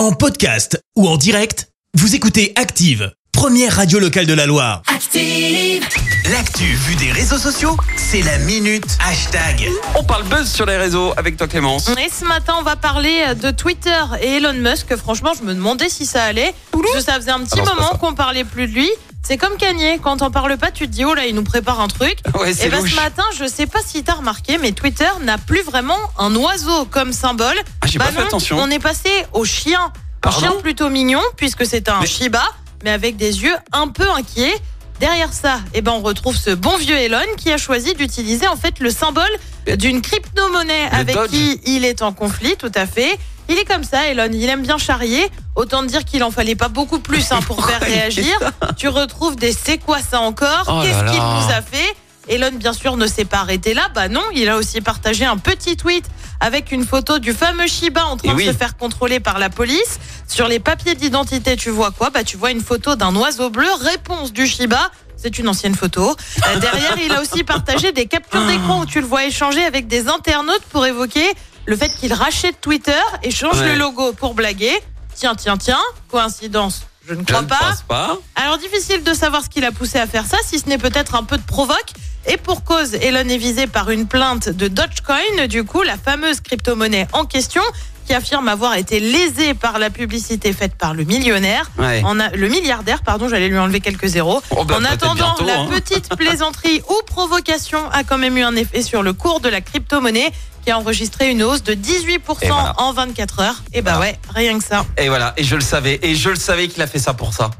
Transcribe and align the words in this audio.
En 0.00 0.12
podcast 0.12 0.82
ou 0.96 1.06
en 1.06 1.18
direct, 1.18 1.68
vous 1.92 2.14
écoutez 2.14 2.54
Active, 2.56 3.12
première 3.32 3.76
radio 3.76 3.98
locale 3.98 4.24
de 4.24 4.32
la 4.32 4.46
Loire. 4.46 4.80
Active. 4.86 5.84
L'actu 6.32 6.64
vue 6.64 6.94
des 6.94 7.12
réseaux 7.12 7.36
sociaux, 7.36 7.76
c'est 7.98 8.22
la 8.22 8.38
minute 8.38 8.96
hashtag. 9.06 9.68
On 9.94 10.02
parle 10.02 10.24
buzz 10.24 10.50
sur 10.50 10.64
les 10.64 10.78
réseaux 10.78 11.12
avec 11.18 11.36
toi 11.36 11.46
Clémence. 11.48 11.90
Et 11.90 12.08
ce 12.08 12.24
matin, 12.24 12.54
on 12.58 12.62
va 12.62 12.76
parler 12.76 13.34
de 13.42 13.50
Twitter 13.50 14.00
et 14.22 14.36
Elon 14.36 14.54
Musk. 14.54 14.96
Franchement, 14.96 15.32
je 15.38 15.44
me 15.44 15.52
demandais 15.52 15.90
si 15.90 16.06
ça 16.06 16.24
allait. 16.24 16.54
Parce 16.70 16.92
que 16.94 17.00
ça 17.02 17.16
faisait 17.16 17.32
un 17.32 17.44
petit 17.44 17.60
Ah 17.60 17.74
moment 17.74 17.90
qu'on 18.00 18.14
parlait 18.14 18.44
plus 18.44 18.68
de 18.68 18.72
lui. 18.72 18.88
C'est 19.30 19.38
comme 19.38 19.56
Kanye, 19.56 20.00
quand 20.02 20.16
t'en 20.16 20.32
parles 20.32 20.56
pas, 20.58 20.72
tu 20.72 20.88
te 20.88 20.92
dis, 20.92 21.04
oh 21.04 21.14
là, 21.14 21.24
il 21.24 21.36
nous 21.36 21.44
prépare 21.44 21.78
un 21.80 21.86
truc. 21.86 22.18
Ouais, 22.40 22.50
Et 22.50 22.52
c'est 22.52 22.68
ben 22.68 22.84
ce 22.84 22.96
matin, 22.96 23.22
je 23.38 23.44
sais 23.46 23.66
pas 23.68 23.78
si 23.86 24.02
t'as 24.02 24.14
remarqué, 24.14 24.58
mais 24.58 24.72
Twitter 24.72 25.06
n'a 25.22 25.38
plus 25.38 25.62
vraiment 25.62 25.98
un 26.18 26.34
oiseau 26.34 26.84
comme 26.86 27.12
symbole. 27.12 27.54
Ah, 27.80 27.86
j'ai 27.86 28.00
Bah 28.00 28.06
pas 28.06 28.10
fait 28.10 28.22
attention. 28.22 28.58
On 28.58 28.68
est 28.70 28.80
passé 28.80 29.08
au 29.32 29.44
chien. 29.44 29.92
Un 30.24 30.32
chien 30.32 30.52
plutôt 30.60 30.90
mignon, 30.90 31.20
puisque 31.36 31.64
c'est 31.64 31.88
un 31.88 32.00
Mais- 32.00 32.08
Shiba, 32.08 32.42
mais 32.82 32.90
avec 32.90 33.16
des 33.16 33.44
yeux 33.44 33.54
un 33.70 33.86
peu 33.86 34.10
inquiets. 34.10 34.56
Derrière 34.98 35.32
ça, 35.32 35.60
eh 35.74 35.80
ben, 35.80 35.92
on 35.92 36.00
retrouve 36.00 36.36
ce 36.36 36.50
bon 36.50 36.76
vieux 36.78 36.96
Elon 36.98 37.20
qui 37.36 37.52
a 37.52 37.56
choisi 37.56 37.94
d'utiliser 37.94 38.48
en 38.48 38.56
fait 38.56 38.80
le 38.80 38.90
symbole 38.90 39.30
d'une 39.76 40.02
crypto-monnaie 40.02 40.88
avec 40.90 41.14
Dodge. 41.14 41.30
qui 41.30 41.60
il 41.66 41.84
est 41.84 42.02
en 42.02 42.12
conflit, 42.12 42.56
tout 42.56 42.72
à 42.74 42.84
fait. 42.84 43.16
Il 43.50 43.58
est 43.58 43.64
comme 43.64 43.82
ça, 43.84 44.06
Elon. 44.06 44.30
Il 44.32 44.48
aime 44.48 44.62
bien 44.62 44.78
charrier. 44.78 45.28
Autant 45.56 45.82
dire 45.82 46.04
qu'il 46.04 46.22
en 46.22 46.30
fallait 46.30 46.54
pas 46.54 46.68
beaucoup 46.68 47.00
plus 47.00 47.32
hein, 47.32 47.40
pour 47.46 47.66
faire 47.68 47.80
réagir. 47.80 48.38
Tu 48.76 48.86
retrouves 48.88 49.34
des 49.36 49.52
c'est 49.52 49.78
quoi 49.78 49.98
ça 49.98 50.20
encore 50.20 50.64
Oh 50.68 50.80
Qu'est-ce 50.82 51.00
qu'il 51.10 51.20
nous 51.20 51.52
a 51.52 51.60
fait? 51.60 51.94
Elon, 52.28 52.52
bien 52.52 52.72
sûr, 52.72 52.96
ne 52.96 53.08
s'est 53.08 53.24
pas 53.24 53.38
arrêté 53.38 53.74
là. 53.74 53.88
Bah 53.92 54.08
non, 54.08 54.22
il 54.34 54.48
a 54.48 54.56
aussi 54.56 54.80
partagé 54.80 55.24
un 55.24 55.36
petit 55.36 55.76
tweet 55.76 56.04
avec 56.38 56.70
une 56.70 56.86
photo 56.86 57.18
du 57.18 57.32
fameux 57.32 57.66
Shiba 57.66 58.06
en 58.06 58.16
train 58.16 58.28
Et 58.28 58.32
de 58.32 58.36
oui. 58.36 58.46
se 58.46 58.52
faire 58.52 58.76
contrôler 58.76 59.18
par 59.18 59.40
la 59.40 59.50
police. 59.50 59.98
Sur 60.28 60.46
les 60.46 60.60
papiers 60.60 60.94
d'identité, 60.94 61.56
tu 61.56 61.70
vois 61.70 61.90
quoi? 61.90 62.10
Bah 62.10 62.22
tu 62.22 62.36
vois 62.36 62.52
une 62.52 62.60
photo 62.62 62.94
d'un 62.94 63.14
oiseau 63.16 63.50
bleu. 63.50 63.66
Réponse 63.82 64.32
du 64.32 64.46
Shiba. 64.46 64.90
C'est 65.16 65.38
une 65.38 65.48
ancienne 65.48 65.74
photo. 65.74 66.16
Euh, 66.46 66.58
derrière, 66.60 66.96
il 67.04 67.12
a 67.12 67.20
aussi 67.20 67.44
partagé 67.44 67.92
des 67.92 68.06
captures 68.06 68.46
d'écran 68.46 68.80
où 68.80 68.86
tu 68.86 69.00
le 69.00 69.06
vois 69.06 69.26
échanger 69.26 69.62
avec 69.64 69.86
des 69.86 70.08
internautes 70.08 70.62
pour 70.70 70.86
évoquer 70.86 71.26
le 71.66 71.76
fait 71.76 71.90
qu'il 71.98 72.12
rachète 72.12 72.60
Twitter 72.60 72.92
et 73.22 73.30
change 73.30 73.60
Ouais. 73.60 73.72
le 73.72 73.78
logo 73.78 74.12
pour 74.12 74.34
blaguer. 74.34 74.72
Tiens, 75.14 75.34
tiens, 75.34 75.56
tiens. 75.56 75.80
Coïncidence 76.10 76.82
Je 77.08 77.14
ne 77.14 77.20
Je 77.20 77.24
crois 77.24 77.42
ne 77.42 77.46
pas. 77.46 77.56
pense 77.58 77.82
pas. 77.82 78.18
Alors 78.36 78.58
difficile 78.58 79.02
de 79.04 79.14
savoir 79.14 79.42
ce 79.44 79.48
qui 79.48 79.60
l'a 79.60 79.72
poussé 79.72 79.98
à 79.98 80.06
faire 80.06 80.26
ça, 80.26 80.36
si 80.44 80.58
ce 80.58 80.68
n'est 80.68 80.78
peut-être 80.78 81.14
un 81.14 81.24
peu 81.24 81.36
de 81.36 81.42
provoque. 81.42 81.92
Et 82.26 82.36
pour 82.36 82.64
cause, 82.64 82.94
Elon 82.94 83.28
est 83.28 83.38
visé 83.38 83.66
par 83.66 83.90
une 83.90 84.06
plainte 84.06 84.48
de 84.50 84.68
Dogecoin, 84.68 85.46
du 85.48 85.64
coup 85.64 85.82
la 85.82 85.96
fameuse 85.96 86.40
crypto-monnaie 86.40 87.08
en 87.12 87.24
question, 87.24 87.62
qui 88.10 88.14
affirme 88.16 88.48
avoir 88.48 88.74
été 88.74 88.98
lésée 88.98 89.54
par 89.54 89.78
la 89.78 89.88
publicité 89.88 90.52
faite 90.52 90.74
par 90.74 90.94
le 90.94 91.04
millionnaire. 91.04 91.70
Ouais. 91.78 92.02
En 92.04 92.18
a, 92.18 92.30
le 92.30 92.48
milliardaire, 92.48 93.02
pardon, 93.04 93.28
j'allais 93.28 93.46
lui 93.46 93.56
enlever 93.56 93.78
quelques 93.78 94.08
zéros. 94.08 94.42
Oh, 94.50 94.64
bah, 94.64 94.74
en 94.74 94.78
peut-être 94.80 94.92
attendant, 94.94 95.14
bientôt, 95.14 95.44
la 95.44 95.60
hein. 95.60 95.68
petite 95.70 96.08
plaisanterie 96.16 96.82
ou 96.88 96.94
provocation 97.06 97.78
a 97.92 98.02
quand 98.02 98.18
même 98.18 98.36
eu 98.36 98.42
un 98.42 98.56
effet 98.56 98.82
sur 98.82 99.04
le 99.04 99.12
cours 99.12 99.38
de 99.38 99.48
la 99.48 99.60
crypto-monnaie, 99.60 100.32
qui 100.64 100.72
a 100.72 100.78
enregistré 100.78 101.30
une 101.30 101.44
hausse 101.44 101.62
de 101.62 101.72
18% 101.74 102.16
Et 102.42 102.48
voilà. 102.48 102.74
en 102.78 102.92
24 102.92 103.40
heures. 103.40 103.62
Et 103.72 103.80
bah 103.80 103.92
Voilà. 103.94 104.10
ouais, 104.12 104.18
rien 104.34 104.58
que 104.58 104.64
ça. 104.64 104.84
Et 104.98 105.08
voilà, 105.08 105.32
et 105.36 105.44
je 105.44 105.54
le 105.54 105.60
savais, 105.60 106.00
et 106.02 106.16
je 106.16 106.30
le 106.30 106.36
savais 106.36 106.66
qu'il 106.66 106.82
a 106.82 106.88
fait 106.88 106.98
ça 106.98 107.14
pour 107.14 107.32
ça. 107.32 107.50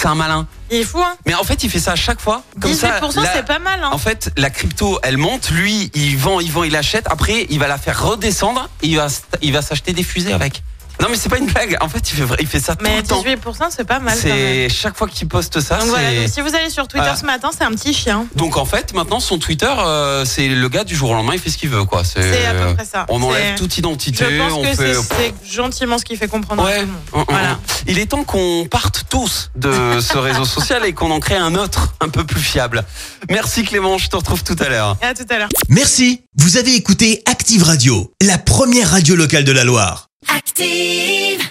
C'est 0.00 0.08
un 0.08 0.14
malin. 0.14 0.46
Il 0.70 0.78
est 0.78 0.84
fou, 0.84 0.98
hein 0.98 1.14
Mais 1.26 1.34
en 1.34 1.44
fait, 1.44 1.62
il 1.62 1.68
fait 1.68 1.78
ça 1.78 1.92
à 1.92 1.96
chaque 1.96 2.22
fois. 2.22 2.42
Comme 2.58 2.72
18%, 2.72 3.10
ça, 3.10 3.20
la- 3.22 3.32
c'est 3.34 3.44
pas 3.44 3.58
mal, 3.58 3.80
hein 3.84 3.90
En 3.92 3.98
fait, 3.98 4.32
la 4.38 4.48
crypto, 4.48 4.98
elle 5.02 5.18
monte, 5.18 5.50
lui, 5.50 5.90
il 5.94 6.16
vend, 6.16 6.40
il 6.40 6.50
vend, 6.50 6.64
il 6.64 6.74
achète. 6.74 7.06
Après, 7.10 7.46
il 7.50 7.58
va 7.58 7.68
la 7.68 7.76
faire 7.76 8.02
redescendre 8.02 8.70
et 8.82 8.86
il 8.86 8.96
va, 8.96 9.06
s- 9.06 9.24
il 9.42 9.52
va 9.52 9.60
s'acheter 9.60 9.92
des 9.92 10.02
fusées 10.02 10.32
avec. 10.32 10.62
Non, 11.00 11.08
mais 11.10 11.16
c'est 11.16 11.28
pas 11.28 11.38
une 11.38 11.46
blague. 11.46 11.76
En 11.80 11.88
fait, 11.88 12.10
il 12.10 12.14
fait, 12.16 12.22
vrai- 12.24 12.36
il 12.40 12.46
fait 12.46 12.60
ça 12.60 12.74
tout 12.76 12.84
Mais 12.84 12.98
le 12.98 13.02
temps. 13.02 13.22
18%, 13.22 13.70
c'est 13.70 13.84
pas 13.84 13.98
mal. 14.00 14.16
C'est 14.20 14.68
chaque 14.68 14.96
fois 14.96 15.08
qu'il 15.08 15.28
poste 15.28 15.60
ça. 15.60 15.78
Donc 15.78 15.88
voilà, 15.88 16.14
donc 16.14 16.28
si 16.28 16.40
vous 16.40 16.54
allez 16.54 16.70
sur 16.70 16.86
Twitter 16.88 17.08
Ah. 17.10 17.16
ce 17.16 17.24
matin, 17.24 17.50
c'est 17.56 17.64
un 17.64 17.70
petit 17.72 17.92
chien. 17.94 18.26
Donc 18.36 18.56
en 18.56 18.64
fait, 18.64 18.92
maintenant, 18.94 19.20
son 19.20 19.38
Twitter, 19.38 19.72
euh, 19.78 20.24
c'est 20.24 20.48
le 20.48 20.68
gars 20.68 20.84
du 20.84 20.94
jour 20.94 21.10
au 21.10 21.14
lendemain, 21.14 21.32
il 21.34 21.40
fait 21.40 21.50
ce 21.50 21.58
qu'il 21.58 21.70
veut, 21.70 21.84
quoi. 21.84 22.02
C'est 22.04 22.44
à 22.46 22.52
peu 22.54 22.74
près 22.74 22.84
ça. 22.84 23.06
On 23.08 23.22
enlève 23.22 23.56
toute 23.56 23.76
identité. 23.78 24.24
Je 24.30 24.38
pense 24.38 24.52
on 24.52 24.62
que 24.62 24.68
fait. 24.68 24.94
c'est 24.94 25.14
c'est 25.16 25.34
gentiment 25.50 25.98
ce 25.98 26.04
qui 26.04 26.16
fait 26.16 26.28
comprendre 26.28 26.64
Ouais. 26.64 26.80
tout 26.80 26.86
le 26.86 26.92
monde. 26.92 27.00
Hum, 27.12 27.24
Voilà. 27.28 27.50
hum. 27.52 27.58
Il 27.86 27.98
est 27.98 28.06
temps 28.06 28.24
qu'on 28.24 28.66
parte 28.70 29.04
tous 29.08 29.50
de 29.56 29.70
ce 30.00 30.18
réseau 30.18 30.44
social 30.44 30.84
et 30.84 30.92
qu'on 30.92 31.10
en 31.10 31.20
crée 31.20 31.36
un 31.36 31.54
autre, 31.54 31.94
un 32.00 32.08
peu 32.08 32.24
plus 32.24 32.40
fiable. 32.42 32.84
Merci 33.30 33.64
Clément, 33.64 33.96
je 33.98 34.08
te 34.08 34.16
retrouve 34.16 34.42
tout 34.44 34.56
à 34.60 34.68
l'heure. 34.68 34.96
À 35.02 35.14
tout 35.14 35.24
à 35.30 35.38
l'heure. 35.38 35.48
Merci, 35.68 36.22
vous 36.36 36.56
avez 36.58 36.74
écouté 36.74 37.22
Active 37.26 37.62
Radio, 37.62 38.12
la 38.20 38.38
première 38.38 38.90
radio 38.90 39.16
locale 39.16 39.44
de 39.44 39.52
la 39.52 39.64
Loire. 39.64 40.09
Active. 40.28 41.50